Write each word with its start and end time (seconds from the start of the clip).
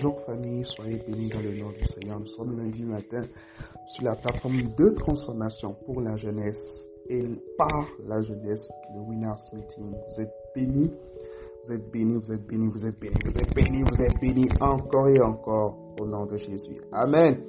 Bonjour 0.00 0.20
famille, 0.26 0.64
soyez 0.64 1.02
bénis 1.08 1.28
dans 1.28 1.40
le 1.40 1.56
nom 1.56 1.70
du 1.70 1.84
Seigneur. 1.88 2.20
Nous 2.20 2.28
sommes 2.28 2.56
lundi 2.56 2.84
matin 2.84 3.22
sur 3.88 4.04
la 4.04 4.14
plateforme 4.14 4.72
de 4.76 4.90
transformation 4.90 5.74
pour 5.84 6.00
la 6.00 6.16
jeunesse 6.16 6.88
et 7.08 7.24
par 7.58 7.84
la 8.06 8.22
jeunesse, 8.22 8.70
le 8.94 9.00
Winners 9.00 9.42
Meeting. 9.52 9.90
Vous 9.90 10.20
êtes 10.20 10.32
bénis, 10.54 10.92
vous 11.64 11.72
êtes 11.72 11.90
bénis, 11.90 12.16
vous 12.16 12.32
êtes 12.32 12.46
bénis, 12.46 12.68
vous 12.68 12.86
êtes 12.86 13.00
bénis, 13.00 13.18
vous 13.24 13.38
êtes 13.38 13.54
bénis, 13.54 13.82
vous 13.82 14.00
êtes 14.00 14.20
bénis 14.20 14.48
encore 14.60 15.08
et 15.08 15.20
encore 15.20 15.76
au 15.98 16.06
nom 16.06 16.26
de 16.26 16.36
Jésus. 16.36 16.80
Amen. 16.92 17.40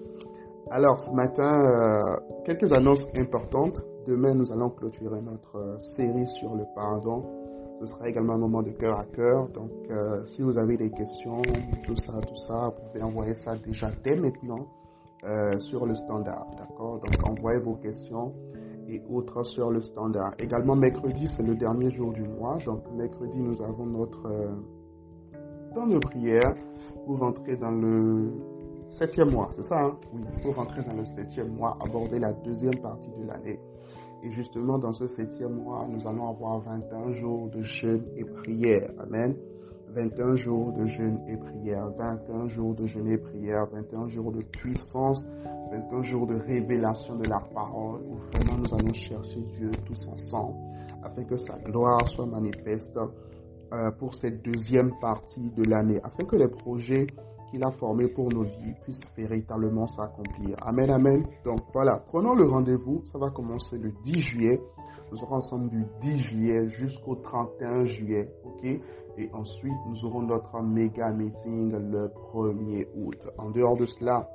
Alors 0.72 1.00
ce 1.02 1.12
matin, 1.12 1.52
euh, 1.54 2.16
quelques 2.46 2.74
annonces 2.74 3.06
importantes. 3.16 3.80
Demain, 4.08 4.34
nous 4.34 4.52
allons 4.52 4.72
clôturer 4.72 5.22
notre 5.22 5.56
euh, 5.56 5.78
série 5.78 6.28
sur 6.40 6.56
le 6.56 6.64
pardon. 6.74 7.49
Ce 7.80 7.86
sera 7.86 8.10
également 8.10 8.34
un 8.34 8.40
moment 8.40 8.62
de 8.62 8.72
cœur 8.72 9.00
à 9.00 9.06
cœur. 9.06 9.48
Donc, 9.50 9.72
euh, 9.90 10.26
si 10.26 10.42
vous 10.42 10.58
avez 10.58 10.76
des 10.76 10.90
questions, 10.92 11.42
tout 11.86 11.96
ça, 11.96 12.14
tout 12.28 12.36
ça, 12.36 12.74
vous 12.76 12.90
pouvez 12.90 13.04
envoyer 13.04 13.36
ça 13.36 13.56
déjà 13.56 13.90
dès 14.04 14.18
maintenant 14.18 14.68
euh, 15.24 15.58
sur 15.60 15.86
le 15.86 15.96
standard. 15.96 16.46
D'accord? 16.58 17.00
Donc, 17.00 17.16
envoyez 17.24 17.60
vos 17.60 17.76
questions 17.76 18.34
et 18.90 19.02
autres 19.10 19.44
sur 19.44 19.72
le 19.72 19.82
standard. 19.82 20.34
Également, 20.40 20.76
mercredi, 20.76 21.30
c'est 21.30 21.44
le 21.44 21.56
dernier 21.56 21.90
jour 21.90 22.12
du 22.12 22.24
mois. 22.24 22.58
Donc, 22.66 22.84
mercredi, 22.96 23.40
nous 23.40 23.62
avons 23.62 23.86
notre 23.86 24.26
euh, 24.28 24.50
temps 25.74 25.88
de 25.88 26.00
prière 26.00 26.54
pour 27.06 27.20
rentrer 27.20 27.56
dans 27.56 27.72
le 27.72 28.34
septième 28.90 29.32
mois. 29.32 29.52
C'est 29.56 29.64
ça, 29.64 29.80
hein? 29.82 29.98
Oui, 30.14 30.22
pour 30.42 30.56
rentrer 30.56 30.84
dans 30.84 30.94
le 30.94 31.06
septième 31.06 31.54
mois, 31.54 31.78
aborder 31.80 32.20
la 32.20 32.34
deuxième 32.34 32.80
partie 32.82 33.10
de 33.22 33.26
l'année. 33.26 33.60
Et 34.24 34.32
justement, 34.32 34.78
dans 34.78 34.92
ce 34.92 35.08
septième 35.08 35.54
mois, 35.54 35.88
nous 35.90 36.06
allons 36.08 36.30
avoir 36.30 36.60
21 36.60 37.14
jours 37.14 37.50
de 37.50 37.62
jeûne 37.62 38.04
et 38.18 38.26
prière. 38.26 38.92
Amen. 39.00 39.36
21 39.94 40.36
jours 40.36 40.72
de 40.74 40.86
jeûne 40.86 41.20
et 41.28 41.38
prière, 41.38 41.90
21 41.98 42.48
jours 42.50 42.76
de 42.76 42.86
jeûne 42.86 43.08
et 43.08 43.18
prière, 43.18 43.66
21 43.72 44.08
jours 44.08 44.32
de 44.32 44.42
puissance, 44.42 45.28
21 45.72 46.02
jours 46.04 46.28
de 46.28 46.36
révélation 46.36 47.16
de 47.16 47.26
la 47.26 47.40
parole, 47.54 48.02
où 48.02 48.16
vraiment 48.32 48.58
nous 48.58 48.74
allons 48.74 48.94
chercher 48.94 49.40
Dieu 49.58 49.72
tous 49.86 50.08
ensemble, 50.08 50.56
afin 51.04 51.24
que 51.24 51.38
sa 51.38 51.58
gloire 51.58 52.08
soit 52.10 52.28
manifeste 52.28 53.00
euh, 53.74 53.92
pour 53.92 54.14
cette 54.16 54.44
deuxième 54.44 54.92
partie 55.00 55.50
de 55.52 55.64
l'année, 55.64 56.00
afin 56.04 56.26
que 56.26 56.36
les 56.36 56.48
projets 56.50 57.08
qu'il 57.50 57.64
a 57.64 57.72
formé 57.72 58.08
pour 58.08 58.32
nos 58.32 58.44
vies 58.44 58.74
puisse 58.84 59.02
véritablement 59.18 59.88
s'accomplir. 59.88 60.56
Amen, 60.62 60.90
amen. 60.90 61.26
Donc 61.44 61.62
voilà, 61.74 62.04
prenons 62.08 62.34
le 62.34 62.48
rendez-vous. 62.48 63.04
Ça 63.06 63.18
va 63.18 63.30
commencer 63.30 63.78
le 63.78 63.92
10 64.04 64.20
juillet. 64.22 64.62
Nous 65.12 65.18
serons 65.18 65.36
ensemble 65.36 65.70
du 65.70 65.86
10 66.02 66.20
juillet 66.20 66.70
jusqu'au 66.70 67.16
31 67.16 67.86
juillet, 67.86 68.30
ok? 68.46 68.64
Et 69.18 69.30
ensuite, 69.34 69.74
nous 69.90 70.06
aurons 70.06 70.22
notre 70.22 70.62
méga 70.62 71.12
meeting 71.12 71.72
le 71.72 72.12
1er 72.32 72.88
août. 72.96 73.18
En 73.38 73.50
dehors 73.50 73.76
de 73.76 73.86
cela, 73.86 74.30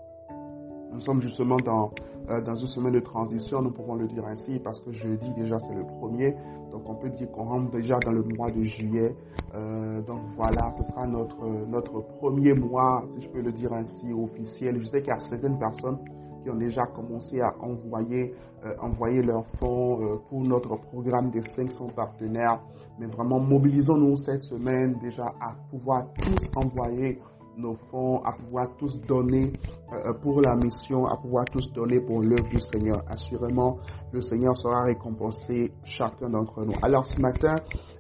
nous 0.95 1.00
sommes 1.00 1.20
justement 1.20 1.56
dans, 1.56 1.91
euh, 2.31 2.41
dans 2.41 2.55
une 2.55 2.67
semaine 2.67 2.92
de 2.92 3.00
transition, 3.00 3.61
nous 3.61 3.73
pouvons 3.73 3.97
le 3.97 4.06
dire 4.06 4.25
ainsi, 4.27 4.61
parce 4.61 4.81
que 4.81 4.92
jeudi 4.92 5.28
déjà 5.37 5.59
c'est 5.59 5.75
le 5.75 5.84
premier. 5.84 6.34
Donc 6.70 6.89
on 6.89 6.95
peut 6.95 7.11
dire 7.11 7.31
qu'on 7.33 7.45
rentre 7.45 7.70
déjà 7.70 7.98
dans 7.98 8.12
le 8.12 8.23
mois 8.23 8.50
de 8.50 8.62
juillet. 8.62 9.15
Euh, 9.55 10.00
donc 10.03 10.20
voilà, 10.37 10.72
ce 10.78 10.84
sera 10.84 11.06
notre, 11.06 11.45
notre 11.69 12.00
premier 12.19 12.55
mois, 12.55 13.05
si 13.12 13.22
je 13.22 13.28
peux 13.28 13.41
le 13.41 13.53
dire 13.53 13.72
ainsi, 13.72 14.12
officiel. 14.12 14.81
Je 14.81 14.84
sais 14.87 15.00
qu'il 15.00 15.09
y 15.09 15.12
a 15.12 15.19
certaines 15.19 15.59
personnes 15.59 15.98
qui 16.45 16.50
ont 16.50 16.56
déjà 16.56 16.84
commencé 16.87 17.41
à 17.41 17.55
envoyer, 17.61 18.34
euh, 18.65 19.22
leurs 19.22 19.47
fonds 19.59 20.00
euh, 20.00 20.17
pour 20.28 20.42
notre 20.42 20.77
programme 20.77 21.31
des 21.31 21.42
500 21.42 21.89
partenaires. 21.97 22.61
Mais 22.98 23.06
vraiment, 23.06 23.41
mobilisons-nous 23.41 24.17
cette 24.17 24.45
semaine 24.45 24.98
déjà 25.00 25.27
à 25.41 25.55
pouvoir 25.70 26.06
tous 26.22 26.50
envoyer 26.55 27.19
nos 27.56 27.77
fonds, 27.91 28.22
à 28.24 28.33
pouvoir 28.33 28.69
tous 28.78 29.00
donner 29.02 29.52
euh, 29.92 30.12
pour 30.22 30.41
la 30.41 30.56
mission, 30.56 31.06
à 31.06 31.16
pouvoir 31.16 31.44
tous 31.47 31.72
donner 31.72 32.00
pour 32.00 32.20
l'œuvre 32.22 32.48
du 32.48 32.60
Seigneur. 32.60 33.03
Assurément, 33.09 33.78
le 34.12 34.20
Seigneur 34.20 34.56
sera 34.56 34.84
récompensé 34.84 35.72
chacun 35.84 36.31
d'entre 36.31 36.65
nous. 36.65 36.75
Alors 36.82 37.06
ce 37.06 37.20
matin 37.20 37.56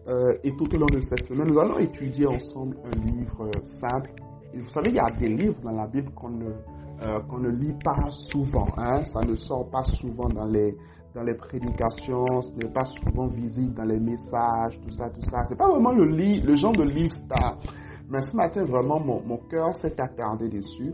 euh, 0.08 0.32
et 0.42 0.52
tout 0.56 0.72
au 0.74 0.78
long 0.78 0.86
de 0.86 1.00
cette 1.00 1.24
semaine, 1.24 1.48
nous 1.48 1.58
allons 1.58 1.78
étudier 1.78 2.26
ensemble 2.26 2.76
un 2.84 2.96
livre 2.98 3.46
euh, 3.46 3.64
simple. 3.80 4.10
Vous 4.54 4.70
savez, 4.70 4.90
il 4.90 4.96
y 4.96 5.00
a 5.00 5.10
des 5.10 5.28
livres 5.28 5.60
dans 5.62 5.72
la 5.72 5.86
Bible 5.88 6.10
qu'on 6.14 6.30
ne, 6.30 6.50
qu'on 7.28 7.38
ne 7.38 7.48
lit 7.48 7.74
pas 7.82 8.08
souvent. 8.10 8.68
Hein? 8.76 9.02
Ça 9.04 9.20
ne 9.22 9.34
sort 9.34 9.68
pas 9.68 9.82
souvent 9.82 10.28
dans 10.28 10.46
les, 10.46 10.76
dans 11.12 11.24
les 11.24 11.34
prédications, 11.34 12.40
ce 12.42 12.52
n'est 12.54 12.72
pas 12.72 12.84
souvent 12.84 13.26
visible 13.26 13.74
dans 13.74 13.84
les 13.84 13.98
messages, 13.98 14.78
tout 14.80 14.92
ça, 14.92 15.10
tout 15.10 15.22
ça. 15.22 15.44
C'est 15.48 15.56
pas 15.58 15.68
vraiment 15.68 15.90
le, 15.92 16.04
le 16.06 16.54
genre 16.54 16.72
de 16.72 16.84
livre 16.84 17.12
star. 17.12 17.58
Mais 18.08 18.20
ce 18.20 18.36
matin, 18.36 18.64
vraiment, 18.64 19.00
mon, 19.00 19.38
cœur 19.50 19.74
s'est 19.76 20.00
attardé 20.00 20.48
dessus. 20.48 20.92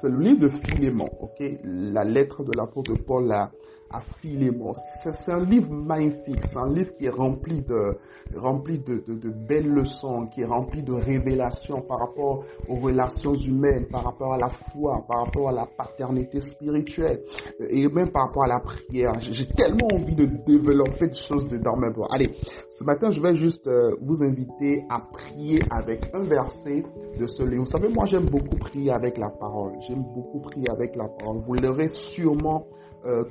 C'est 0.00 0.08
le 0.08 0.18
livre 0.18 0.40
de 0.40 0.48
Philémon, 0.48 1.10
ok? 1.20 1.42
La 1.64 2.04
lettre 2.04 2.42
de 2.42 2.52
l'apôtre 2.52 2.94
Paul 2.94 3.30
à, 3.32 3.50
à 3.92 4.00
Philémon. 4.20 4.72
C'est 5.02 5.32
un 5.32 5.44
livre 5.44 5.72
magnifique. 5.72 6.40
C'est 6.48 6.58
un 6.58 6.72
livre 6.72 6.90
qui 6.96 7.06
est 7.06 7.10
rempli 7.10 7.60
de, 7.62 7.96
rempli 8.36 8.78
de, 8.78 9.02
belles 9.48 9.68
leçons, 9.68 10.26
qui 10.26 10.42
est 10.42 10.46
rempli 10.46 10.82
de 10.82 10.92
révélations 10.92 11.82
par 11.82 11.98
rapport 11.98 12.44
aux 12.68 12.76
relations 12.76 13.34
humaines, 13.34 13.86
par 13.90 14.04
rapport 14.04 14.34
à 14.34 14.38
la 14.38 14.48
foi, 14.48 15.04
par 15.08 15.24
rapport 15.24 15.48
à 15.48 15.52
la 15.52 15.66
paternité 15.66 16.40
spirituelle 16.40 17.20
et 17.68 17.88
même 17.88 18.10
par 18.10 18.26
rapport 18.26 18.44
à 18.44 18.48
la 18.48 18.60
prière. 18.60 19.18
J'ai 19.20 19.46
tellement 19.48 19.88
envie 19.92 20.14
de 20.14 20.26
développer 20.46 21.08
des 21.08 21.14
choses 21.14 21.48
dedans. 21.48 21.76
Mais 21.76 21.90
bon, 21.90 22.04
allez, 22.10 22.34
ce 22.68 22.84
matin, 22.84 23.10
je 23.10 23.20
vais 23.20 23.34
juste 23.34 23.66
euh, 23.66 23.96
vous 24.00 24.22
inviter 24.22 24.84
à 24.88 25.00
prier 25.00 25.62
avec 25.70 26.10
un 26.14 26.24
verset 26.24 26.84
de 27.18 27.26
ce 27.26 27.42
livre. 27.42 27.64
Vous 27.64 27.70
savez, 27.70 27.88
moi, 27.88 28.04
j'aime 28.04 28.26
beaucoup 28.26 28.56
prier 28.56 28.92
avec 28.92 29.18
la 29.18 29.30
parole. 29.30 29.72
J'aime 29.80 30.04
beaucoup 30.14 30.40
prier 30.40 30.70
avec 30.70 30.94
la 30.94 31.08
parole. 31.08 31.38
Vous 31.38 31.54
l'aurez 31.54 31.88
sûrement 31.88 32.66
euh, 33.06 33.24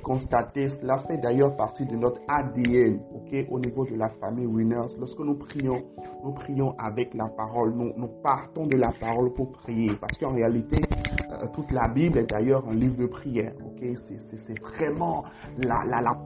constater. 0.50 0.68
Cela 0.80 0.98
fait 0.98 1.18
d'ailleurs 1.18 1.56
partie 1.56 1.86
de 1.86 1.96
notre 1.96 2.20
ADN, 2.28 3.00
ok, 3.14 3.46
au 3.50 3.58
niveau 3.58 3.84
de 3.86 3.94
la 3.94 4.08
famille 4.20 4.46
Winners. 4.46 4.94
Lorsque 4.98 5.18
nous 5.20 5.36
prions, 5.36 5.82
nous 6.24 6.32
prions 6.32 6.74
avec 6.78 7.14
la 7.14 7.28
parole. 7.28 7.74
Nous, 7.74 8.08
partons 8.22 8.66
de 8.66 8.76
la 8.76 8.92
parole 9.00 9.32
pour 9.34 9.52
prier. 9.52 9.92
Parce 10.00 10.16
qu'en 10.18 10.32
réalité, 10.32 10.76
euh, 11.32 11.46
toute 11.54 11.70
la 11.72 11.88
Bible 11.88 12.18
est 12.18 12.30
d'ailleurs 12.30 12.66
un 12.68 12.74
livre 12.74 12.96
de 12.96 13.06
prière, 13.06 13.52
ok. 13.64 13.96
C'est 13.96 14.58
vraiment 14.60 15.24
la, 15.58 15.82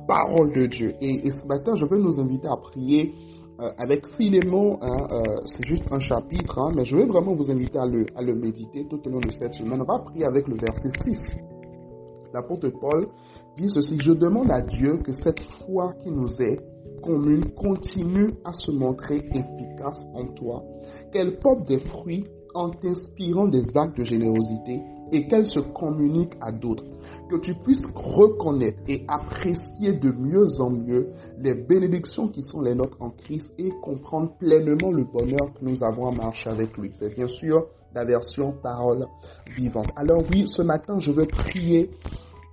parole 0.06 0.52
de 0.52 0.66
Dieu. 0.66 0.94
Et, 1.00 1.30
ce 1.30 1.46
matin, 1.46 1.74
je 1.76 1.86
veux 1.86 1.98
nous 1.98 2.18
inviter 2.20 2.48
à 2.48 2.56
prier. 2.56 3.14
Euh, 3.60 3.70
avec 3.78 4.04
Philémon, 4.16 4.78
hein, 4.82 5.06
euh, 5.12 5.36
c'est 5.44 5.64
juste 5.64 5.84
un 5.92 6.00
chapitre, 6.00 6.58
hein, 6.58 6.72
mais 6.74 6.84
je 6.84 6.96
veux 6.96 7.06
vraiment 7.06 7.34
vous 7.34 7.52
inviter 7.52 7.78
à 7.78 7.86
le, 7.86 8.04
à 8.16 8.20
le 8.20 8.34
méditer 8.34 8.84
tout 8.90 9.00
au 9.06 9.08
long 9.08 9.20
de 9.20 9.30
cette 9.30 9.54
semaine. 9.54 9.80
On 9.80 9.84
va 9.84 10.00
prier 10.00 10.24
avec 10.24 10.48
le 10.48 10.56
verset 10.56 10.88
6 11.04 11.36
l'apôtre 12.34 12.68
Paul 12.68 13.08
ceci, 13.68 13.98
je 14.00 14.12
demande 14.12 14.50
à 14.50 14.60
Dieu 14.60 14.98
que 14.98 15.12
cette 15.12 15.40
foi 15.40 15.94
qui 16.02 16.10
nous 16.10 16.30
est 16.42 16.58
commune 17.02 17.52
continue 17.54 18.34
à 18.44 18.52
se 18.52 18.70
montrer 18.70 19.28
efficace 19.32 20.06
en 20.14 20.26
toi, 20.28 20.64
qu'elle 21.12 21.38
porte 21.38 21.68
des 21.68 21.78
fruits 21.78 22.24
en 22.54 22.70
t'inspirant 22.70 23.48
des 23.48 23.64
actes 23.76 23.98
de 23.98 24.04
générosité 24.04 24.80
et 25.12 25.26
qu'elle 25.26 25.46
se 25.46 25.60
communique 25.60 26.32
à 26.40 26.50
d'autres, 26.50 26.84
que 27.30 27.36
tu 27.36 27.54
puisses 27.54 27.84
reconnaître 27.94 28.78
et 28.88 29.04
apprécier 29.06 29.92
de 29.92 30.10
mieux 30.10 30.60
en 30.60 30.70
mieux 30.70 31.10
les 31.38 31.54
bénédictions 31.54 32.28
qui 32.28 32.42
sont 32.42 32.62
les 32.62 32.74
nôtres 32.74 32.96
en 33.00 33.10
Christ 33.10 33.52
et 33.58 33.70
comprendre 33.82 34.32
pleinement 34.38 34.90
le 34.90 35.04
bonheur 35.04 35.52
que 35.54 35.64
nous 35.64 35.84
avons 35.84 36.08
à 36.08 36.12
marcher 36.12 36.50
avec 36.50 36.76
lui. 36.78 36.90
C'est 36.98 37.14
bien 37.14 37.28
sûr 37.28 37.66
la 37.94 38.04
version 38.04 38.52
parole 38.62 39.06
vivante. 39.56 39.88
Alors 39.96 40.22
oui, 40.30 40.44
ce 40.46 40.62
matin, 40.62 40.98
je 40.98 41.12
veux 41.12 41.26
prier 41.26 41.90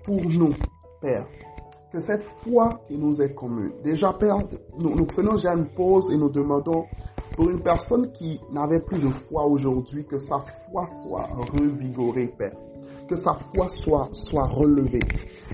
pour 0.06 0.22
nous, 0.24 0.54
Père, 1.02 1.26
que 1.92 2.00
cette 2.00 2.24
foi 2.44 2.80
qui 2.88 2.96
nous 2.96 3.20
est 3.22 3.34
commune, 3.34 3.72
déjà 3.84 4.14
Père, 4.14 4.38
nous, 4.80 4.96
nous 4.96 5.08
faisons 5.10 5.34
déjà 5.34 5.54
une 5.54 5.68
pause 5.76 6.12
et 6.12 6.18
nous 6.18 6.30
demandons 6.30 6.86
pour 7.36 7.50
une 7.50 7.62
personne 7.62 8.12
qui 8.12 8.40
n'avait 8.52 8.82
plus 8.82 9.00
de 9.00 9.10
foi 9.10 9.46
aujourd'hui, 9.46 10.06
que 10.06 10.20
sa 10.20 10.40
foi 10.70 10.86
soit 11.04 11.28
revigorée, 11.54 12.32
Père. 12.38 12.56
Que 13.10 13.16
sa 13.16 13.34
foi 13.34 13.68
soit, 13.68 14.10
soit 14.14 14.48
relevée. 14.48 15.02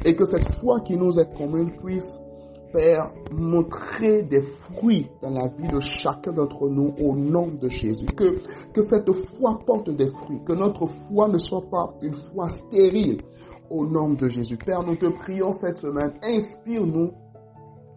Et 0.03 0.15
que 0.15 0.25
cette 0.25 0.53
foi 0.59 0.81
qui 0.81 0.97
nous 0.97 1.17
est 1.17 1.33
commune 1.37 1.71
puisse, 1.77 2.19
Père, 2.73 3.09
montrer 3.31 4.23
des 4.23 4.41
fruits 4.41 5.07
dans 5.21 5.29
la 5.29 5.47
vie 5.47 5.69
de 5.69 5.79
chacun 5.79 6.33
d'entre 6.33 6.67
nous 6.67 6.93
au 6.99 7.15
nom 7.15 7.47
de 7.47 7.69
Jésus. 7.69 8.05
Que, 8.07 8.41
que 8.73 8.81
cette 8.81 9.09
foi 9.39 9.57
porte 9.65 9.89
des 9.89 10.09
fruits. 10.09 10.41
Que 10.45 10.53
notre 10.53 10.85
foi 11.07 11.29
ne 11.29 11.37
soit 11.37 11.63
pas 11.71 11.93
une 12.01 12.13
foi 12.13 12.49
stérile 12.49 13.21
au 13.69 13.85
nom 13.85 14.09
de 14.13 14.27
Jésus. 14.29 14.57
Père, 14.57 14.83
nous 14.83 14.95
te 14.95 15.07
prions 15.07 15.53
cette 15.53 15.77
semaine. 15.77 16.13
Inspire-nous 16.23 17.11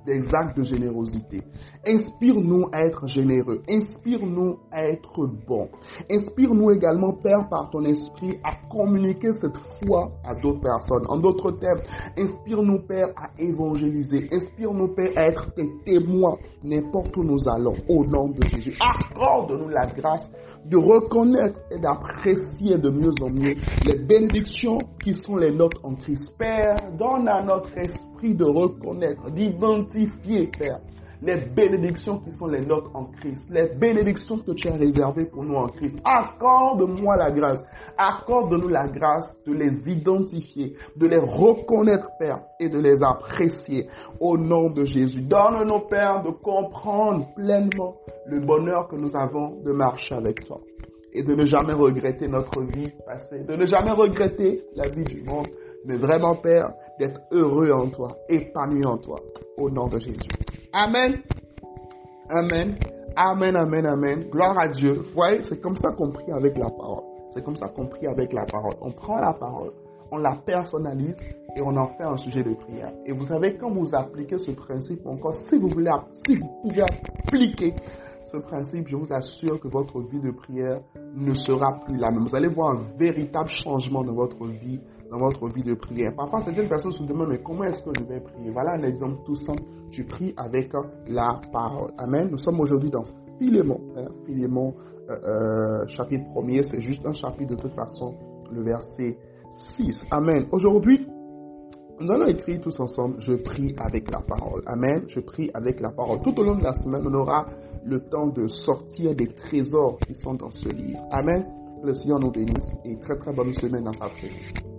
des 0.06 0.23
actes 0.35 0.56
de 0.56 0.64
générosité. 0.64 1.43
Inspire-nous 1.87 2.67
à 2.73 2.85
être 2.85 3.06
généreux. 3.06 3.62
Inspire-nous 3.69 4.58
à 4.70 4.85
être 4.85 5.26
bons. 5.47 5.69
Inspire-nous 6.11 6.70
également, 6.70 7.12
Père, 7.12 7.49
par 7.49 7.70
ton 7.70 7.85
esprit, 7.85 8.38
à 8.44 8.55
communiquer 8.70 9.32
cette 9.35 9.56
foi 9.82 10.11
à 10.25 10.35
d'autres 10.35 10.61
personnes. 10.61 11.05
En 11.08 11.19
d'autres 11.19 11.52
termes, 11.52 11.81
inspire-nous, 12.19 12.87
Père, 12.87 13.08
à 13.17 13.31
évangéliser. 13.38 14.29
Inspire-nous, 14.32 14.94
Père, 14.94 15.12
à 15.17 15.26
être 15.26 15.55
tes 15.55 15.69
témoins 15.85 16.37
n'importe 16.62 17.17
où 17.17 17.25
nous 17.25 17.49
allons. 17.49 17.76
Au 17.88 18.05
nom 18.05 18.29
de 18.29 18.44
Jésus. 18.47 18.76
Accorde-nous 18.81 19.69
la 19.69 19.87
grâce 19.87 20.31
de 20.64 20.76
reconnaître 20.76 21.58
et 21.70 21.79
d'apprécier 21.79 22.76
de 22.79 22.91
mieux 22.91 23.12
en 23.23 23.31
mieux 23.31 23.56
les 23.85 23.99
bénédictions 24.05 24.79
qui 25.02 25.14
sont 25.14 25.37
les 25.37 25.52
nôtres 25.52 25.81
en 25.82 25.94
Christ. 25.94 26.37
Père, 26.38 26.76
donne 26.99 27.29
à 27.29 27.43
notre 27.43 27.76
esprit 27.79 28.09
de 28.28 28.44
reconnaître, 28.44 29.31
d'identifier, 29.31 30.50
Père, 30.58 30.81
les 31.22 31.37
bénédictions 31.55 32.19
qui 32.20 32.32
sont 32.32 32.46
les 32.46 32.64
nôtres 32.64 32.90
en 32.94 33.05
Christ, 33.06 33.50
les 33.50 33.69
bénédictions 33.75 34.38
que 34.38 34.52
tu 34.52 34.69
as 34.69 34.76
réservées 34.76 35.26
pour 35.26 35.44
nous 35.44 35.55
en 35.55 35.69
Christ. 35.69 35.99
Accorde-moi 36.05 37.17
la 37.17 37.31
grâce, 37.31 37.62
accorde-nous 37.99 38.69
la 38.69 38.88
grâce 38.88 39.38
de 39.46 39.52
les 39.52 39.90
identifier, 39.90 40.75
de 40.96 41.06
les 41.06 41.19
reconnaître, 41.19 42.08
Père, 42.19 42.40
et 42.58 42.69
de 42.69 42.78
les 42.78 43.02
apprécier 43.02 43.88
au 44.19 44.38
nom 44.38 44.70
de 44.70 44.84
Jésus. 44.84 45.23
Donne-nous, 45.23 45.88
Père, 45.88 46.23
de 46.23 46.31
comprendre 46.31 47.26
pleinement 47.34 47.96
le 48.26 48.40
bonheur 48.40 48.88
que 48.88 48.96
nous 48.96 49.14
avons 49.14 49.62
de 49.62 49.73
marcher 49.73 50.14
avec 50.14 50.44
toi 50.46 50.61
et 51.12 51.23
de 51.23 51.34
ne 51.34 51.44
jamais 51.44 51.73
regretter 51.73 52.28
notre 52.28 52.62
vie 52.62 52.90
passée, 53.05 53.43
de 53.44 53.56
ne 53.56 53.66
jamais 53.66 53.90
regretter 53.90 54.62
la 54.76 54.88
vie 54.88 55.05
du 55.05 55.23
monde, 55.23 55.49
mais 55.84 55.96
vraiment, 55.96 56.36
Père, 56.36 56.72
d'être 56.98 57.20
heureux 57.30 57.70
en 57.72 57.88
toi, 57.90 58.16
épanoui 58.28 58.84
en 58.84 58.98
toi, 58.98 59.20
au 59.56 59.70
nom 59.70 59.88
de 59.88 59.98
Jésus. 59.98 60.28
Amen. 60.72 61.22
Amen. 62.28 62.76
Amen, 63.16 63.56
amen, 63.56 63.86
amen. 63.86 64.28
Gloire 64.30 64.58
à 64.58 64.68
Dieu. 64.68 65.00
Vous 65.00 65.14
voyez, 65.14 65.42
c'est 65.42 65.60
comme 65.60 65.76
ça 65.76 65.90
qu'on 65.90 66.10
prie 66.10 66.30
avec 66.32 66.56
la 66.56 66.70
parole. 66.70 67.04
C'est 67.32 67.44
comme 67.44 67.56
ça 67.56 67.68
qu'on 67.68 67.86
prie 67.86 68.06
avec 68.06 68.32
la 68.32 68.44
parole. 68.44 68.74
On 68.80 68.92
prend 68.92 69.16
la 69.16 69.32
parole, 69.32 69.72
on 70.10 70.18
la 70.18 70.36
personnalise 70.36 71.16
et 71.56 71.60
on 71.60 71.76
en 71.76 71.88
fait 71.96 72.04
un 72.04 72.16
sujet 72.16 72.42
de 72.42 72.54
prière. 72.54 72.92
Et 73.06 73.12
vous 73.12 73.24
savez, 73.24 73.56
quand 73.56 73.70
vous 73.70 73.94
appliquez 73.94 74.38
ce 74.38 74.52
principe 74.52 75.04
encore, 75.06 75.34
si 75.34 75.58
vous 75.58 75.68
voulez, 75.68 75.90
si 76.12 76.36
vous 76.36 76.48
pouvez 76.62 76.82
appliquer 76.82 77.74
ce 78.24 78.36
principe, 78.36 78.88
je 78.88 78.96
vous 78.96 79.12
assure 79.12 79.58
que 79.60 79.68
votre 79.68 80.00
vie 80.00 80.20
de 80.20 80.30
prière 80.30 80.80
ne 81.14 81.34
sera 81.34 81.80
plus 81.84 81.96
la 81.96 82.10
même. 82.10 82.26
Vous 82.26 82.36
allez 82.36 82.48
voir 82.48 82.76
un 82.76 82.96
véritable 82.96 83.48
changement 83.48 84.04
dans 84.04 84.14
votre 84.14 84.46
vie 84.46 84.80
dans 85.10 85.18
votre 85.18 85.48
vie 85.48 85.62
de 85.62 85.74
prière. 85.74 86.14
Parfois, 86.14 86.40
certaines 86.40 86.68
personnes 86.68 86.92
se 86.92 87.02
demandent, 87.02 87.30
mais 87.30 87.42
comment 87.42 87.64
est-ce 87.64 87.82
que 87.82 87.90
je 87.98 88.04
vais 88.04 88.20
prier? 88.20 88.50
Voilà 88.50 88.72
un 88.72 88.82
exemple 88.84 89.22
tout 89.26 89.36
simple. 89.36 89.62
Tu 89.90 90.04
pries 90.04 90.32
avec 90.36 90.72
la 91.08 91.40
parole. 91.52 91.90
Amen. 91.98 92.28
Nous 92.30 92.38
sommes 92.38 92.60
aujourd'hui 92.60 92.90
dans 92.90 93.04
Philémon. 93.38 93.80
Hein? 93.96 94.06
Philémon, 94.24 94.74
euh, 95.10 95.14
euh, 95.14 95.86
chapitre 95.88 96.24
1er. 96.34 96.62
C'est 96.70 96.80
juste 96.80 97.04
un 97.04 97.12
chapitre 97.12 97.56
de 97.56 97.60
toute 97.60 97.74
façon, 97.74 98.14
le 98.52 98.62
verset 98.62 99.18
6. 99.76 100.04
Amen. 100.12 100.46
Aujourd'hui, 100.52 101.06
nous 101.98 102.10
allons 102.10 102.26
écrire 102.26 102.60
tous 102.62 102.78
ensemble, 102.80 103.16
je 103.18 103.34
prie 103.34 103.74
avec 103.78 104.10
la 104.10 104.20
parole. 104.20 104.62
Amen. 104.66 105.02
Je 105.08 105.20
prie 105.20 105.50
avec 105.52 105.80
la 105.80 105.90
parole. 105.90 106.20
Tout 106.22 106.38
au 106.38 106.44
long 106.44 106.54
de 106.54 106.62
la 106.62 106.72
semaine, 106.72 107.02
on 107.04 107.14
aura 107.14 107.46
le 107.84 108.00
temps 108.00 108.28
de 108.28 108.46
sortir 108.46 109.14
des 109.16 109.26
trésors 109.26 109.98
qui 110.06 110.14
sont 110.14 110.34
dans 110.34 110.50
ce 110.50 110.68
livre. 110.68 111.00
Amen. 111.10 111.44
Le 111.82 111.94
Seigneur 111.94 112.20
nous 112.20 112.30
bénisse 112.30 112.72
et 112.84 112.96
très 112.98 113.16
très 113.18 113.34
bonne 113.34 113.52
semaine 113.54 113.84
dans 113.84 113.94
sa 113.94 114.08
présence. 114.08 114.69